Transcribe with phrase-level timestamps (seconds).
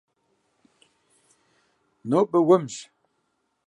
[2.09, 2.75] Нобэ уэмщ.